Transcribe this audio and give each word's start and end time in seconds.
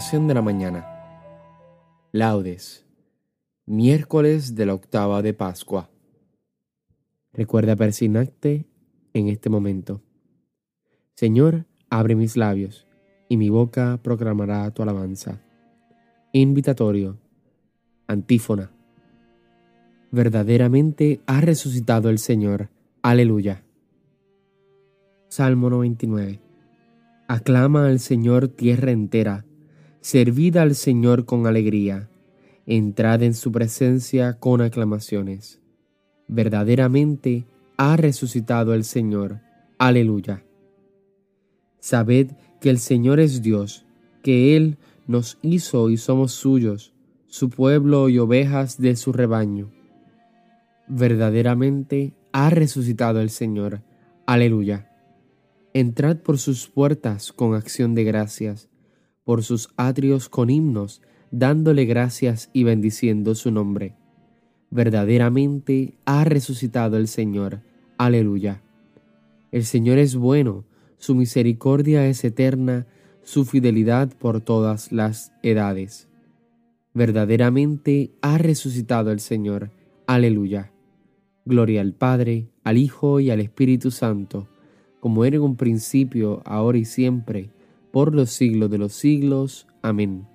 Oración 0.00 0.28
de 0.28 0.32
la 0.32 0.40
mañana. 0.40 0.86
Laudes. 2.10 2.86
Miércoles 3.66 4.54
de 4.54 4.64
la 4.64 4.72
octava 4.72 5.20
de 5.20 5.34
Pascua. 5.34 5.90
Recuerda 7.34 7.76
persignarte 7.76 8.64
en 9.12 9.28
este 9.28 9.50
momento. 9.50 10.00
Señor, 11.16 11.66
abre 11.90 12.14
mis 12.14 12.38
labios, 12.38 12.88
y 13.28 13.36
mi 13.36 13.50
boca 13.50 14.00
proclamará 14.02 14.70
tu 14.70 14.82
alabanza. 14.82 15.42
Invitatorio. 16.32 17.18
Antífona. 18.06 18.70
Verdaderamente 20.10 21.20
ha 21.26 21.42
resucitado 21.42 22.08
el 22.08 22.18
Señor. 22.18 22.70
Aleluya. 23.02 23.64
Salmo 25.28 25.68
99. 25.68 26.40
Aclama 27.28 27.86
al 27.86 28.00
Señor 28.00 28.48
tierra 28.48 28.92
entera 28.92 29.44
Servid 30.02 30.56
al 30.56 30.74
Señor 30.76 31.26
con 31.26 31.46
alegría, 31.46 32.08
entrad 32.64 33.22
en 33.22 33.34
su 33.34 33.52
presencia 33.52 34.38
con 34.38 34.62
aclamaciones. 34.62 35.60
Verdaderamente 36.26 37.44
ha 37.76 37.98
resucitado 37.98 38.72
el 38.72 38.84
Señor. 38.84 39.40
Aleluya. 39.76 40.42
Sabed 41.80 42.30
que 42.62 42.70
el 42.70 42.78
Señor 42.78 43.20
es 43.20 43.42
Dios, 43.42 43.84
que 44.22 44.56
Él 44.56 44.78
nos 45.06 45.36
hizo 45.42 45.90
y 45.90 45.98
somos 45.98 46.32
suyos, 46.32 46.94
su 47.26 47.50
pueblo 47.50 48.08
y 48.08 48.18
ovejas 48.18 48.80
de 48.80 48.96
su 48.96 49.12
rebaño. 49.12 49.70
Verdaderamente 50.88 52.14
ha 52.32 52.48
resucitado 52.48 53.20
el 53.20 53.28
Señor. 53.28 53.82
Aleluya. 54.24 54.90
Entrad 55.74 56.16
por 56.16 56.38
sus 56.38 56.68
puertas 56.68 57.32
con 57.32 57.54
acción 57.54 57.94
de 57.94 58.04
gracias 58.04 58.69
por 59.30 59.44
sus 59.44 59.68
atrios 59.76 60.28
con 60.28 60.50
himnos, 60.50 61.02
dándole 61.30 61.84
gracias 61.84 62.50
y 62.52 62.64
bendiciendo 62.64 63.36
su 63.36 63.52
nombre. 63.52 63.94
Verdaderamente 64.70 65.94
ha 66.04 66.24
resucitado 66.24 66.96
el 66.96 67.06
Señor. 67.06 67.60
Aleluya. 67.96 68.60
El 69.52 69.64
Señor 69.66 69.98
es 69.98 70.16
bueno, 70.16 70.64
su 70.98 71.14
misericordia 71.14 72.08
es 72.08 72.24
eterna, 72.24 72.88
su 73.22 73.44
fidelidad 73.44 74.12
por 74.18 74.40
todas 74.40 74.90
las 74.90 75.32
edades. 75.44 76.08
Verdaderamente 76.92 78.10
ha 78.22 78.36
resucitado 78.36 79.12
el 79.12 79.20
Señor. 79.20 79.70
Aleluya. 80.08 80.72
Gloria 81.44 81.82
al 81.82 81.92
Padre, 81.92 82.48
al 82.64 82.78
Hijo 82.78 83.20
y 83.20 83.30
al 83.30 83.38
Espíritu 83.38 83.92
Santo, 83.92 84.48
como 84.98 85.24
era 85.24 85.36
en 85.36 85.42
un 85.42 85.54
principio, 85.54 86.42
ahora 86.44 86.78
y 86.78 86.84
siempre, 86.84 87.50
por 87.92 88.14
los 88.14 88.30
siglos 88.30 88.70
de 88.70 88.78
los 88.78 88.92
siglos. 88.92 89.66
Amén. 89.82 90.26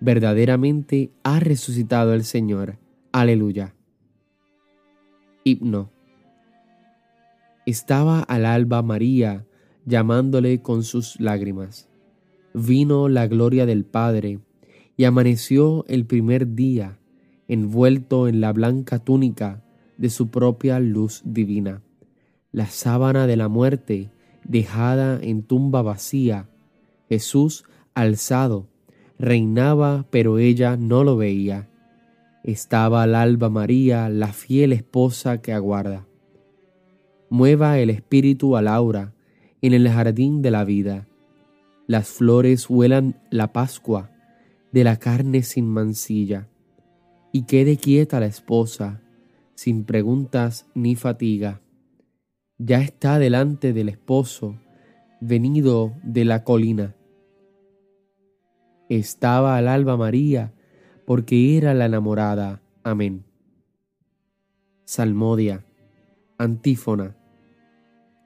Verdaderamente 0.00 1.10
ha 1.22 1.40
resucitado 1.40 2.14
el 2.14 2.24
Señor. 2.24 2.78
Aleluya. 3.12 3.74
Himno. 5.44 5.90
Estaba 7.64 8.20
al 8.20 8.46
alba 8.46 8.82
María 8.82 9.46
llamándole 9.84 10.60
con 10.60 10.82
sus 10.82 11.18
lágrimas. 11.20 11.88
Vino 12.52 13.08
la 13.08 13.26
gloria 13.26 13.66
del 13.66 13.84
Padre 13.84 14.40
y 14.96 15.04
amaneció 15.04 15.84
el 15.88 16.06
primer 16.06 16.54
día 16.54 16.98
envuelto 17.48 18.28
en 18.28 18.40
la 18.40 18.52
blanca 18.52 18.98
túnica 18.98 19.62
de 19.96 20.10
su 20.10 20.28
propia 20.28 20.80
luz 20.80 21.22
divina. 21.24 21.82
La 22.52 22.66
sábana 22.66 23.26
de 23.26 23.36
la 23.36 23.48
muerte, 23.48 24.10
dejada 24.44 25.18
en 25.22 25.42
tumba 25.42 25.82
vacía, 25.82 26.48
Jesús, 27.08 27.64
alzado, 27.94 28.68
reinaba, 29.18 30.06
pero 30.10 30.38
ella 30.38 30.76
no 30.76 31.04
lo 31.04 31.16
veía. 31.16 31.68
Estaba 32.42 33.02
al 33.02 33.14
alba 33.14 33.50
María, 33.50 34.08
la 34.08 34.32
fiel 34.32 34.72
esposa 34.72 35.40
que 35.42 35.52
aguarda. 35.52 36.06
Mueva 37.28 37.78
el 37.78 37.90
espíritu 37.90 38.56
a 38.56 38.62
Laura 38.62 39.14
en 39.62 39.74
el 39.74 39.88
jardín 39.88 40.42
de 40.42 40.50
la 40.50 40.64
vida. 40.64 41.08
Las 41.86 42.08
flores 42.08 42.70
huelan 42.70 43.20
la 43.30 43.52
Pascua 43.52 44.10
de 44.72 44.84
la 44.84 44.98
carne 44.98 45.42
sin 45.42 45.68
mancilla. 45.68 46.48
Y 47.32 47.44
quede 47.44 47.76
quieta 47.76 48.20
la 48.20 48.26
esposa, 48.26 49.00
sin 49.54 49.84
preguntas 49.84 50.66
ni 50.74 50.96
fatiga. 50.96 51.60
Ya 52.58 52.80
está 52.80 53.18
delante 53.18 53.72
del 53.72 53.88
esposo, 53.88 54.56
venido 55.20 55.94
de 56.02 56.24
la 56.24 56.44
colina. 56.44 56.95
Estaba 58.88 59.56
al 59.56 59.68
alba 59.68 59.96
María, 59.96 60.52
porque 61.04 61.56
era 61.56 61.74
la 61.74 61.86
enamorada. 61.86 62.62
Amén. 62.82 63.24
Salmodia. 64.84 65.64
Antífona. 66.38 67.16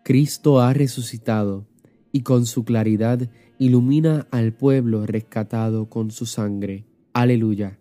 Cristo 0.04 0.60
ha 0.60 0.72
resucitado, 0.72 1.66
y 2.12 2.22
con 2.22 2.46
su 2.46 2.64
claridad 2.64 3.28
ilumina 3.58 4.26
al 4.30 4.52
pueblo 4.52 5.06
rescatado 5.06 5.88
con 5.88 6.10
su 6.10 6.26
sangre. 6.26 6.84
Aleluya. 7.12 7.78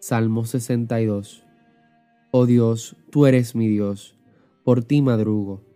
Salmo 0.00 0.44
62. 0.44 1.44
Oh 2.30 2.46
Dios, 2.46 2.96
tú 3.10 3.26
eres 3.26 3.54
mi 3.54 3.68
Dios, 3.68 4.16
por 4.64 4.84
ti 4.84 5.00
madrugo 5.00 5.66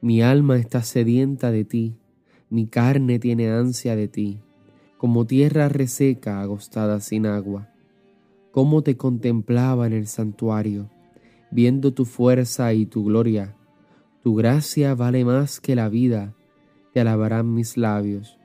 mi 0.00 0.22
alma 0.22 0.56
está 0.56 0.82
sedienta 0.82 1.50
de 1.50 1.64
ti, 1.64 1.96
mi 2.50 2.66
carne 2.66 3.18
tiene 3.18 3.50
ansia 3.50 3.96
de 3.96 4.06
ti, 4.06 4.40
como 4.98 5.26
tierra 5.26 5.70
reseca 5.70 6.42
agostada 6.42 7.00
sin 7.00 7.24
agua. 7.24 7.70
Cómo 8.50 8.82
te 8.82 8.96
contemplaba 8.96 9.86
en 9.86 9.94
el 9.94 10.06
santuario, 10.06 10.90
viendo 11.50 11.94
tu 11.94 12.04
fuerza 12.04 12.74
y 12.74 12.84
tu 12.84 13.04
gloria. 13.04 13.56
Tu 14.22 14.34
gracia 14.34 14.94
vale 14.94 15.24
más 15.24 15.60
que 15.60 15.74
la 15.74 15.88
vida, 15.88 16.34
te 16.92 17.00
alabarán 17.00 17.54
mis 17.54 17.78
labios. 17.78 18.38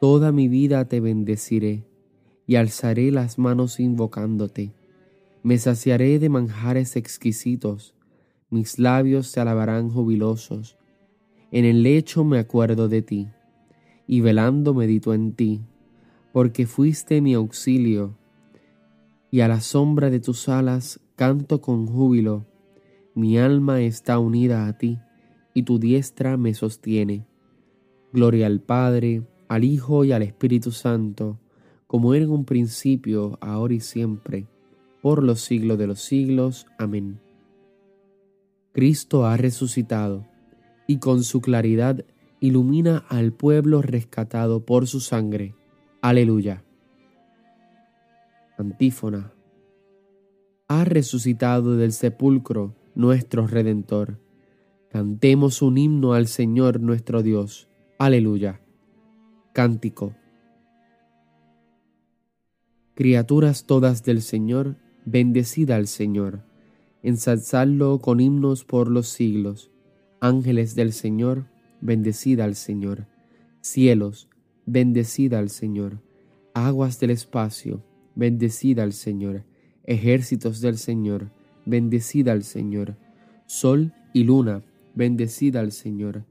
Toda 0.00 0.32
mi 0.32 0.48
vida 0.48 0.86
te 0.86 0.98
bendeciré 0.98 1.84
y 2.46 2.56
alzaré 2.56 3.12
las 3.12 3.38
manos 3.38 3.78
invocándote. 3.78 4.72
Me 5.44 5.58
saciaré 5.58 6.18
de 6.18 6.28
manjares 6.28 6.96
exquisitos 6.96 7.96
mis 8.48 8.78
labios 8.78 9.32
te 9.32 9.40
alabarán 9.40 9.90
jubilosos. 9.90 10.78
En 11.50 11.64
el 11.64 11.82
lecho 11.82 12.22
me 12.22 12.38
acuerdo 12.38 12.88
de 12.88 13.02
ti, 13.02 13.28
y 14.06 14.20
velando 14.20 14.74
medito 14.74 15.14
en 15.14 15.32
ti, 15.32 15.62
porque 16.32 16.66
fuiste 16.66 17.20
mi 17.20 17.34
auxilio, 17.34 18.16
y 19.30 19.40
a 19.40 19.48
la 19.48 19.60
sombra 19.60 20.10
de 20.10 20.20
tus 20.20 20.48
alas 20.48 21.00
canto 21.16 21.60
con 21.60 21.86
júbilo. 21.86 22.46
Mi 23.14 23.38
alma 23.38 23.80
está 23.80 24.18
unida 24.18 24.66
a 24.66 24.76
ti, 24.76 24.98
y 25.54 25.62
tu 25.62 25.78
diestra 25.78 26.36
me 26.36 26.54
sostiene. 26.54 27.26
Gloria 28.12 28.46
al 28.46 28.60
Padre, 28.60 29.26
al 29.48 29.64
Hijo 29.64 30.04
y 30.04 30.12
al 30.12 30.22
Espíritu 30.22 30.70
Santo, 30.70 31.40
como 31.86 32.14
era 32.14 32.24
en 32.24 32.30
un 32.30 32.44
principio, 32.44 33.38
ahora 33.40 33.74
y 33.74 33.80
siempre, 33.80 34.46
por 35.02 35.22
los 35.22 35.40
siglos 35.40 35.78
de 35.78 35.86
los 35.86 36.00
siglos. 36.00 36.66
Amén. 36.78 37.20
Cristo 38.72 39.24
ha 39.24 39.36
resucitado 39.38 40.26
y 40.86 40.98
con 40.98 41.22
su 41.22 41.40
claridad 41.40 42.04
ilumina 42.40 43.04
al 43.08 43.32
pueblo 43.32 43.82
rescatado 43.82 44.64
por 44.64 44.86
su 44.86 45.00
sangre. 45.00 45.54
Aleluya. 46.00 46.64
Antífona. 48.58 49.32
Ha 50.68 50.84
resucitado 50.84 51.76
del 51.76 51.92
sepulcro 51.92 52.74
nuestro 52.94 53.46
Redentor. 53.46 54.18
Cantemos 54.90 55.62
un 55.62 55.78
himno 55.78 56.14
al 56.14 56.26
Señor 56.26 56.80
nuestro 56.80 57.22
Dios. 57.22 57.68
Aleluya. 57.98 58.60
Cántico. 59.52 60.14
Criaturas 62.94 63.66
todas 63.66 64.04
del 64.04 64.22
Señor, 64.22 64.76
bendecida 65.04 65.76
al 65.76 65.86
Señor 65.86 66.46
ensalzadlo 67.06 68.00
con 68.00 68.18
himnos 68.18 68.64
por 68.64 68.90
los 68.90 69.06
siglos. 69.06 69.70
Ángeles 70.20 70.74
del 70.74 70.92
Señor, 70.92 71.46
bendecida 71.86 72.44
al 72.44 72.54
Señor. 72.54 73.06
Cielos, 73.62 74.28
bendecida 74.66 75.38
al 75.38 75.48
Señor. 75.48 76.02
Aguas 76.52 77.00
del 77.00 77.10
espacio, 77.10 77.82
bendecida 78.14 78.82
al 78.82 78.92
Señor. 78.92 79.44
Ejércitos 79.84 80.60
del 80.60 80.76
Señor, 80.76 81.30
bendecida 81.64 82.32
al 82.32 82.42
Señor. 82.42 82.96
Sol 83.46 83.92
y 84.12 84.24
luna, 84.24 84.62
bendecida 84.94 85.60
al 85.60 85.72
Señor. 85.72 86.24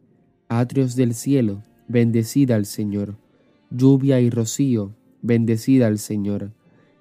Atrios 0.49 0.95
del 0.95 1.13
cielo, 1.15 1.63
bendecida 1.87 2.55
al 2.55 2.65
Señor. 2.65 3.17
Lluvia 3.71 4.19
y 4.19 4.29
rocío, 4.29 4.93
bendecida 5.23 5.87
al 5.87 5.97
Señor. 5.97 6.51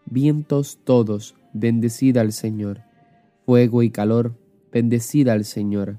Vientos 0.06 0.78
todos, 0.84 1.34
bendecida 1.52 2.22
al 2.22 2.32
Señor 2.32 2.82
fuego 3.44 3.82
y 3.82 3.90
calor, 3.90 4.34
bendecida 4.72 5.32
al 5.32 5.44
Señor, 5.44 5.98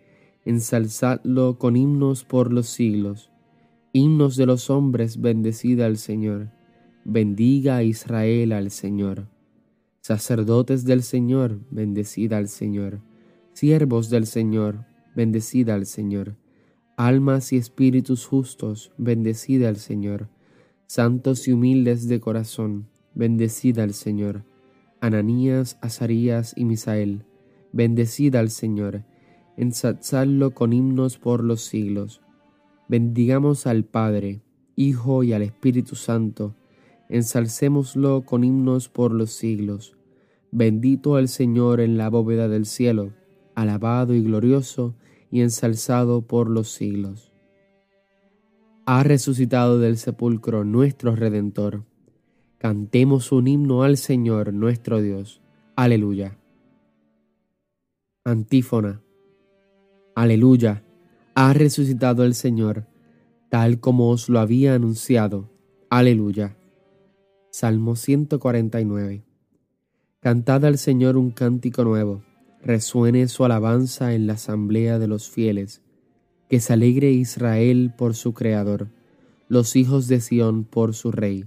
Ensalzadlo 0.43 1.59
con 1.59 1.75
himnos 1.75 2.23
por 2.23 2.51
los 2.51 2.67
siglos. 2.67 3.29
Himnos 3.93 4.35
de 4.37 4.47
los 4.47 4.69
hombres, 4.69 5.21
bendecida 5.21 5.85
al 5.85 5.97
Señor. 5.97 6.49
Bendiga 7.05 7.77
a 7.77 7.83
Israel 7.83 8.51
al 8.53 8.71
Señor. 8.71 9.27
Sacerdotes 9.99 10.83
del 10.83 11.03
Señor, 11.03 11.59
bendecida 11.69 12.37
al 12.37 12.47
Señor. 12.47 13.01
Siervos 13.53 14.09
del 14.09 14.25
Señor, 14.25 14.85
bendecida 15.15 15.75
al 15.75 15.85
Señor. 15.85 16.37
Almas 16.97 17.53
y 17.53 17.57
espíritus 17.57 18.25
justos, 18.25 18.91
bendecida 18.97 19.69
al 19.69 19.77
Señor. 19.77 20.29
Santos 20.87 21.47
y 21.47 21.51
humildes 21.51 22.07
de 22.07 22.19
corazón, 22.19 22.87
bendecida 23.13 23.83
al 23.83 23.93
Señor. 23.93 24.43
Ananías, 25.01 25.77
Azarías 25.81 26.53
y 26.55 26.65
Misael, 26.65 27.25
bendecida 27.71 28.39
al 28.39 28.49
Señor. 28.49 29.03
Ensalzadlo 29.57 30.51
con 30.51 30.73
himnos 30.73 31.17
por 31.17 31.43
los 31.43 31.61
siglos. 31.61 32.21
Bendigamos 32.87 33.67
al 33.67 33.83
Padre, 33.83 34.41
Hijo 34.75 35.23
y 35.23 35.33
al 35.33 35.41
Espíritu 35.41 35.95
Santo. 35.95 36.55
Ensalcémoslo 37.09 38.23
con 38.23 38.43
himnos 38.43 38.89
por 38.89 39.11
los 39.13 39.31
siglos. 39.31 39.97
Bendito 40.51 41.17
el 41.17 41.27
Señor 41.27 41.79
en 41.79 41.97
la 41.97 42.09
bóveda 42.09 42.47
del 42.47 42.65
cielo, 42.65 43.13
alabado 43.55 44.13
y 44.13 44.23
glorioso 44.23 44.95
y 45.29 45.41
ensalzado 45.41 46.21
por 46.21 46.49
los 46.49 46.71
siglos. 46.71 47.31
Ha 48.85 49.03
resucitado 49.03 49.79
del 49.79 49.97
sepulcro 49.97 50.63
nuestro 50.63 51.15
Redentor. 51.15 51.85
Cantemos 52.57 53.31
un 53.31 53.47
himno 53.47 53.83
al 53.83 53.97
Señor 53.97 54.53
nuestro 54.53 55.01
Dios. 55.01 55.41
Aleluya. 55.75 56.37
Antífona. 58.23 59.01
Aleluya. 60.13 60.83
Ha 61.35 61.53
resucitado 61.53 62.25
el 62.25 62.35
Señor, 62.35 62.85
tal 63.49 63.79
como 63.79 64.09
os 64.09 64.27
lo 64.27 64.39
había 64.39 64.75
anunciado. 64.75 65.49
Aleluya. 65.89 66.57
Salmo 67.49 67.95
149. 67.95 69.23
Cantad 70.19 70.65
al 70.65 70.77
Señor 70.77 71.15
un 71.15 71.31
cántico 71.31 71.85
nuevo, 71.85 72.23
resuene 72.61 73.29
su 73.29 73.45
alabanza 73.45 74.13
en 74.13 74.27
la 74.27 74.33
asamblea 74.33 74.99
de 74.99 75.07
los 75.07 75.29
fieles, 75.29 75.81
que 76.49 76.59
se 76.59 76.73
alegre 76.73 77.11
Israel 77.11 77.93
por 77.97 78.13
su 78.13 78.33
Creador, 78.33 78.89
los 79.47 79.77
hijos 79.77 80.09
de 80.09 80.19
Sión 80.19 80.65
por 80.65 80.93
su 80.93 81.13
Rey. 81.13 81.45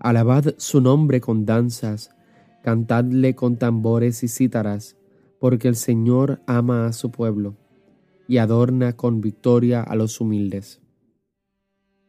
Alabad 0.00 0.54
su 0.56 0.80
nombre 0.80 1.20
con 1.20 1.46
danzas, 1.46 2.10
cantadle 2.64 3.36
con 3.36 3.56
tambores 3.56 4.24
y 4.24 4.28
cítaras, 4.28 4.96
porque 5.38 5.68
el 5.68 5.76
Señor 5.76 6.42
ama 6.46 6.86
a 6.86 6.92
su 6.92 7.12
pueblo 7.12 7.54
y 8.28 8.36
adorna 8.38 8.94
con 8.94 9.20
victoria 9.20 9.82
a 9.82 9.96
los 9.96 10.20
humildes. 10.20 10.80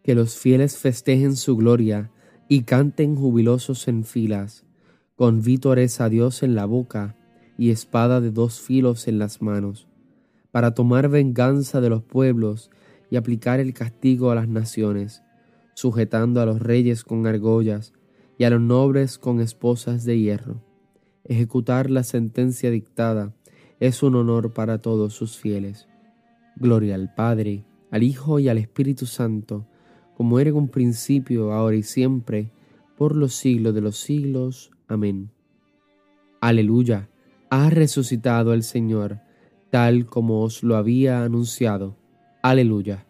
Que 0.03 0.13
los 0.13 0.37
fieles 0.37 0.77
festejen 0.77 1.35
su 1.35 1.57
gloria 1.57 2.11
y 2.47 2.63
canten 2.63 3.15
jubilosos 3.15 3.87
en 3.87 4.03
filas 4.03 4.65
con 5.19 5.41
vítores 5.41 5.99
a 5.99 6.07
Dios 6.07 6.43
en 6.43 6.55
la 6.55 6.63
boca 6.63 7.17
y 7.57 7.71
espada 7.71 8.21
de 8.21 8.31
dos 8.31 8.61
filos 8.61 9.09
en 9.09 9.19
las 9.19 9.41
manos, 9.41 9.89
para 10.49 10.73
tomar 10.73 11.09
venganza 11.09 11.81
de 11.81 11.89
los 11.89 12.03
pueblos 12.03 12.71
y 13.09 13.17
aplicar 13.17 13.59
el 13.59 13.73
castigo 13.73 14.31
a 14.31 14.35
las 14.35 14.47
naciones, 14.47 15.21
sujetando 15.73 16.39
a 16.39 16.45
los 16.45 16.61
reyes 16.61 17.03
con 17.03 17.27
argollas 17.27 17.91
y 18.37 18.45
a 18.45 18.49
los 18.49 18.61
nobles 18.61 19.17
con 19.17 19.41
esposas 19.41 20.05
de 20.05 20.17
hierro. 20.17 20.63
Ejecutar 21.25 21.89
la 21.89 22.03
sentencia 22.03 22.71
dictada 22.71 23.35
es 23.81 24.01
un 24.03 24.15
honor 24.15 24.53
para 24.53 24.81
todos 24.81 25.13
sus 25.13 25.37
fieles. 25.37 25.88
Gloria 26.59 26.95
al 26.95 27.13
Padre, 27.13 27.65
al 27.91 28.03
Hijo 28.03 28.39
y 28.39 28.49
al 28.49 28.57
Espíritu 28.57 29.05
Santo, 29.05 29.65
como 30.15 30.39
era 30.39 30.49
en 30.49 30.57
un 30.57 30.67
principio, 30.67 31.53
ahora 31.53 31.77
y 31.77 31.83
siempre, 31.83 32.51
por 32.97 33.15
los 33.15 33.33
siglos 33.33 33.73
de 33.73 33.81
los 33.81 33.97
siglos. 33.97 34.71
Amén. 34.87 35.31
Aleluya, 36.41 37.09
ha 37.49 37.69
resucitado 37.69 38.53
el 38.53 38.63
Señor, 38.63 39.21
tal 39.69 40.05
como 40.05 40.41
os 40.43 40.63
lo 40.63 40.75
había 40.75 41.23
anunciado. 41.23 41.95
Aleluya. 42.41 43.05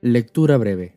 Lectura 0.00 0.56
breve. 0.56 0.96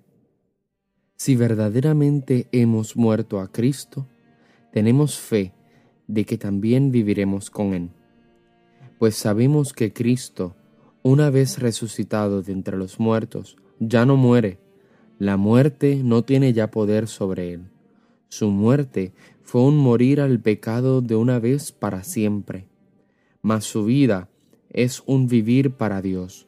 Si 1.17 1.35
verdaderamente 1.35 2.47
hemos 2.51 2.97
muerto 2.97 3.39
a 3.39 3.51
Cristo, 3.51 4.07
tenemos 4.74 5.19
fe 5.19 5.53
de 6.07 6.25
que 6.25 6.38
también 6.38 6.91
viviremos 6.91 7.50
con 7.50 7.74
Él. 7.74 7.89
Pues 8.97 9.15
sabemos 9.15 9.73
que 9.73 9.91
Cristo, 9.91 10.55
una 11.03 11.29
vez 11.29 11.59
resucitado 11.59 12.41
de 12.41 12.53
entre 12.53 12.77
los 12.77 12.99
muertos, 12.99 13.57
ya 13.79 14.05
no 14.05 14.15
muere, 14.15 14.59
la 15.19 15.35
muerte 15.37 16.01
no 16.03 16.23
tiene 16.23 16.53
ya 16.53 16.71
poder 16.71 17.07
sobre 17.07 17.53
él. 17.53 17.69
Su 18.29 18.49
muerte 18.51 19.13
fue 19.43 19.61
un 19.61 19.77
morir 19.77 20.21
al 20.21 20.39
pecado 20.39 21.01
de 21.01 21.15
una 21.15 21.39
vez 21.39 21.71
para 21.71 22.03
siempre, 22.03 22.67
mas 23.41 23.65
su 23.65 23.85
vida 23.85 24.29
es 24.71 25.03
un 25.05 25.27
vivir 25.27 25.71
para 25.71 26.01
Dios. 26.01 26.47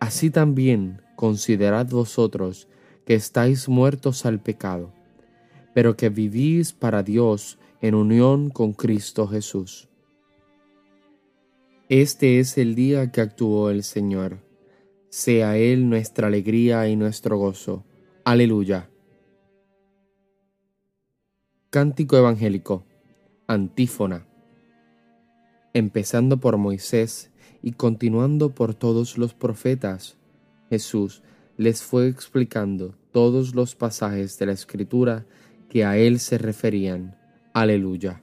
Así 0.00 0.30
también 0.30 1.02
considerad 1.14 1.86
vosotros 1.88 2.68
que 3.06 3.14
estáis 3.14 3.68
muertos 3.68 4.26
al 4.26 4.40
pecado, 4.40 4.92
pero 5.74 5.96
que 5.96 6.08
vivís 6.08 6.72
para 6.72 7.02
Dios 7.02 7.58
en 7.80 7.94
unión 7.94 8.50
con 8.50 8.72
Cristo 8.72 9.28
Jesús. 9.28 9.88
Este 11.94 12.40
es 12.40 12.56
el 12.56 12.74
día 12.74 13.12
que 13.12 13.20
actuó 13.20 13.68
el 13.68 13.82
Señor. 13.82 14.38
Sea 15.10 15.58
Él 15.58 15.90
nuestra 15.90 16.28
alegría 16.28 16.88
y 16.88 16.96
nuestro 16.96 17.36
gozo 17.36 17.84
Aleluya. 18.24 18.88
Cántico 21.68 22.16
evangélico. 22.16 22.86
Antífona. 23.46 24.26
Empezando 25.74 26.40
por 26.40 26.56
Moisés 26.56 27.30
y 27.60 27.72
continuando 27.72 28.54
por 28.54 28.74
todos 28.74 29.18
los 29.18 29.34
profetas, 29.34 30.16
Jesús 30.70 31.22
les 31.58 31.82
fue 31.82 32.08
explicando 32.08 32.94
todos 33.12 33.54
los 33.54 33.74
pasajes 33.74 34.38
de 34.38 34.46
la 34.46 34.52
Escritura 34.52 35.26
que 35.68 35.84
a 35.84 35.98
Él 35.98 36.20
se 36.20 36.38
referían. 36.38 37.18
Aleluya. 37.52 38.22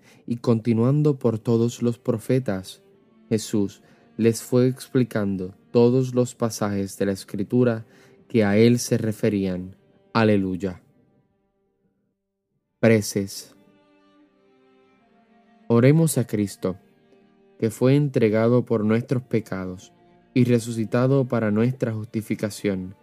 y 0.25 0.37
continuando 0.37 1.17
por 1.17 1.39
todos 1.39 1.81
los 1.81 1.97
profetas, 1.97 2.81
Jesús 3.29 3.81
les 4.17 4.43
fue 4.43 4.67
explicando 4.67 5.55
todos 5.71 6.13
los 6.13 6.35
pasajes 6.35 6.97
de 6.97 7.05
la 7.05 7.11
Escritura 7.13 7.85
que 8.27 8.43
a 8.43 8.57
él 8.57 8.79
se 8.79 8.97
referían. 8.97 9.75
Aleluya. 10.13 10.81
Preces. 12.79 13.55
Oremos 15.67 16.17
a 16.17 16.27
Cristo, 16.27 16.77
que 17.59 17.69
fue 17.69 17.95
entregado 17.95 18.65
por 18.65 18.83
nuestros 18.83 19.23
pecados 19.23 19.93
y 20.33 20.43
resucitado 20.43 21.27
para 21.27 21.51
nuestra 21.51 21.93
justificación, 21.93 22.95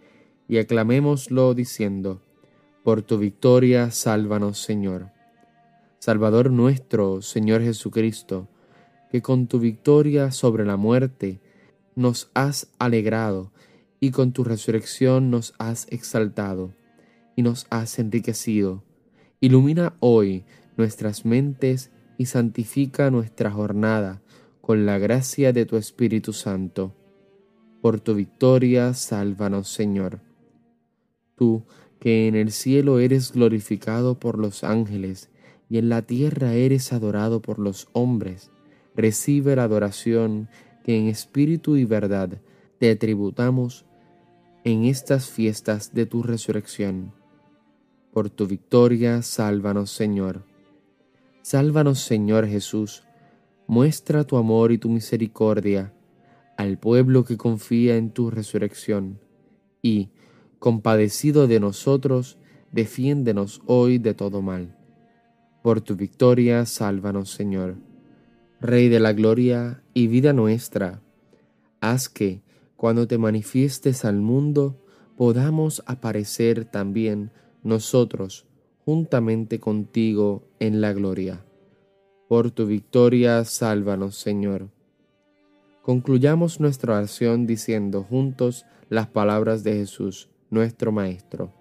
y 0.48 0.58
aclamémoslo 0.58 1.54
diciendo, 1.54 2.22
por 2.82 3.02
tu 3.02 3.18
victoria, 3.18 3.90
sálvanos 3.90 4.58
Señor. 4.58 5.17
Salvador 5.98 6.52
nuestro, 6.52 7.22
Señor 7.22 7.62
Jesucristo, 7.62 8.48
que 9.10 9.20
con 9.20 9.48
tu 9.48 9.58
victoria 9.58 10.30
sobre 10.30 10.64
la 10.64 10.76
muerte 10.76 11.40
nos 11.96 12.30
has 12.34 12.68
alegrado 12.78 13.52
y 13.98 14.12
con 14.12 14.32
tu 14.32 14.44
resurrección 14.44 15.30
nos 15.30 15.54
has 15.58 15.88
exaltado 15.90 16.72
y 17.34 17.42
nos 17.42 17.66
has 17.70 17.98
enriquecido. 17.98 18.84
Ilumina 19.40 19.94
hoy 19.98 20.44
nuestras 20.76 21.24
mentes 21.24 21.90
y 22.16 22.26
santifica 22.26 23.10
nuestra 23.10 23.50
jornada 23.50 24.22
con 24.60 24.86
la 24.86 24.98
gracia 24.98 25.52
de 25.52 25.66
tu 25.66 25.76
Espíritu 25.76 26.32
Santo. 26.32 26.94
Por 27.80 28.00
tu 28.00 28.14
victoria, 28.14 28.94
sálvanos, 28.94 29.68
Señor. 29.68 30.20
Tú, 31.34 31.64
que 31.98 32.28
en 32.28 32.36
el 32.36 32.52
cielo 32.52 33.00
eres 33.00 33.32
glorificado 33.32 34.20
por 34.20 34.38
los 34.38 34.62
ángeles 34.62 35.30
y 35.68 35.78
en 35.78 35.88
la 35.88 36.02
tierra 36.02 36.54
eres 36.54 36.92
adorado 36.92 37.42
por 37.42 37.58
los 37.58 37.88
hombres, 37.92 38.50
recibe 38.94 39.56
la 39.56 39.64
adoración 39.64 40.48
que 40.84 40.98
en 40.98 41.08
espíritu 41.08 41.76
y 41.76 41.84
verdad 41.84 42.40
te 42.78 42.94
tributamos 42.96 43.84
en 44.64 44.84
estas 44.84 45.28
fiestas 45.28 45.94
de 45.94 46.06
tu 46.06 46.22
resurrección. 46.22 47.12
Por 48.12 48.30
tu 48.30 48.46
victoria, 48.46 49.22
sálvanos, 49.22 49.90
Señor. 49.90 50.44
Sálvanos, 51.42 52.00
Señor 52.00 52.46
Jesús. 52.46 53.04
Muestra 53.66 54.24
tu 54.24 54.36
amor 54.36 54.72
y 54.72 54.78
tu 54.78 54.88
misericordia 54.88 55.92
al 56.56 56.78
pueblo 56.78 57.24
que 57.24 57.36
confía 57.36 57.96
en 57.96 58.10
tu 58.10 58.30
resurrección. 58.30 59.20
Y, 59.82 60.10
compadecido 60.58 61.46
de 61.46 61.60
nosotros, 61.60 62.38
defiéndenos 62.72 63.62
hoy 63.66 63.98
de 63.98 64.14
todo 64.14 64.42
mal. 64.42 64.77
Por 65.68 65.82
tu 65.82 65.96
victoria, 65.96 66.64
sálvanos, 66.64 67.28
Señor. 67.30 67.76
Rey 68.58 68.88
de 68.88 69.00
la 69.00 69.12
gloria 69.12 69.82
y 69.92 70.06
vida 70.06 70.32
nuestra, 70.32 71.02
haz 71.82 72.08
que, 72.08 72.40
cuando 72.74 73.06
te 73.06 73.18
manifiestes 73.18 74.06
al 74.06 74.16
mundo, 74.16 74.82
podamos 75.18 75.82
aparecer 75.84 76.64
también 76.64 77.32
nosotros 77.62 78.46
juntamente 78.86 79.60
contigo 79.60 80.48
en 80.58 80.80
la 80.80 80.94
gloria. 80.94 81.44
Por 82.28 82.50
tu 82.50 82.64
victoria, 82.64 83.44
sálvanos, 83.44 84.16
Señor. 84.16 84.70
Concluyamos 85.82 86.60
nuestra 86.60 86.94
oración 86.94 87.46
diciendo 87.46 88.06
juntos 88.08 88.64
las 88.88 89.08
palabras 89.08 89.64
de 89.64 89.74
Jesús, 89.74 90.30
nuestro 90.48 90.92
Maestro. 90.92 91.52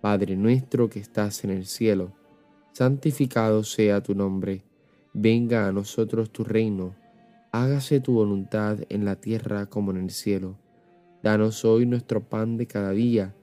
Padre 0.00 0.36
nuestro 0.36 0.88
que 0.88 1.00
estás 1.00 1.42
en 1.42 1.50
el 1.50 1.66
cielo, 1.66 2.12
santificado 2.72 3.64
sea 3.64 4.02
tu 4.02 4.14
nombre 4.14 4.64
Venga 5.14 5.68
a 5.68 5.72
nosotros 5.72 6.30
tu 6.30 6.42
reino, 6.42 6.94
hágase 7.50 8.00
tu 8.00 8.14
voluntad 8.14 8.78
en 8.88 9.04
la 9.04 9.16
tierra 9.16 9.66
como 9.66 9.90
en 9.90 9.98
el 9.98 10.10
cielo. 10.10 10.56
Danos 11.22 11.66
hoy 11.66 11.84
nuestro 11.84 12.22
pan 12.22 12.56
de 12.56 12.66
cada 12.66 12.92
día, 12.92 13.34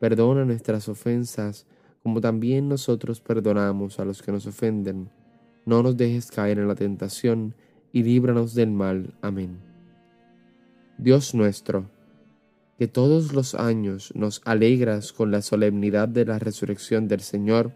perdona 0.00 0.44
nuestras 0.44 0.86
ofensas, 0.90 1.66
como 2.02 2.20
también 2.20 2.68
nosotros 2.68 3.22
perdonamos 3.22 3.98
a 3.98 4.04
los 4.04 4.20
que 4.20 4.32
nos 4.32 4.46
ofenden. 4.46 5.08
No 5.64 5.82
nos 5.82 5.96
dejes 5.96 6.30
caer 6.30 6.58
en 6.58 6.68
la 6.68 6.74
tentación, 6.74 7.54
y 7.90 8.02
líbranos 8.02 8.54
del 8.54 8.70
mal. 8.70 9.14
Amén. 9.22 9.60
Dios 10.98 11.34
nuestro, 11.34 11.88
que 12.76 12.86
todos 12.86 13.32
los 13.32 13.54
años 13.54 14.12
nos 14.14 14.42
alegras 14.44 15.14
con 15.14 15.30
la 15.30 15.40
solemnidad 15.40 16.06
de 16.06 16.26
la 16.26 16.38
resurrección 16.38 17.08
del 17.08 17.20
Señor, 17.20 17.72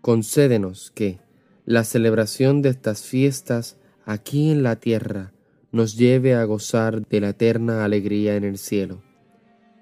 concédenos 0.00 0.90
que, 0.94 1.18
la 1.64 1.84
celebración 1.84 2.62
de 2.62 2.70
estas 2.70 3.02
fiestas 3.02 3.76
aquí 4.06 4.50
en 4.50 4.62
la 4.62 4.76
tierra 4.76 5.32
nos 5.70 5.96
lleve 5.96 6.34
a 6.34 6.44
gozar 6.44 7.06
de 7.06 7.20
la 7.20 7.30
eterna 7.30 7.84
alegría 7.84 8.36
en 8.36 8.44
el 8.44 8.56
cielo. 8.56 9.02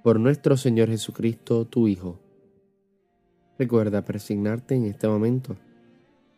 Por 0.03 0.19
nuestro 0.19 0.57
Señor 0.57 0.89
Jesucristo, 0.89 1.65
tu 1.65 1.87
Hijo. 1.87 2.19
Recuerda 3.59 4.05
persignarte 4.05 4.75
en 4.75 4.87
este 4.87 5.07
momento. 5.07 5.57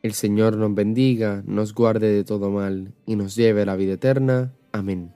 El 0.03 0.13
Señor 0.13 0.57
nos 0.57 0.75
bendiga, 0.75 1.43
nos 1.47 1.75
guarde 1.75 2.13
de 2.13 2.25
todo 2.25 2.51
mal 2.51 2.93
y 3.07 3.17
nos 3.17 3.35
lleve 3.35 3.63
a 3.63 3.67
la 3.67 3.77
vida 3.77 3.95
eterna. 3.95 4.53
Amén. 4.71 5.13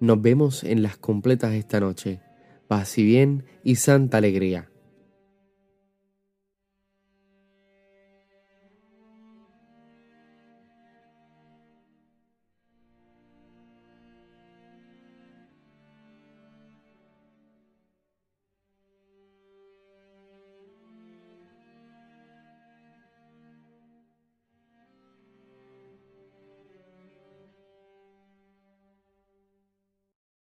Nos 0.00 0.20
vemos 0.20 0.64
en 0.64 0.82
las 0.82 0.96
completas 0.96 1.54
esta 1.54 1.80
noche. 1.80 2.20
Paz 2.66 2.98
y 2.98 3.04
bien 3.04 3.44
y 3.64 3.76
santa 3.76 4.18
alegría. 4.18 4.68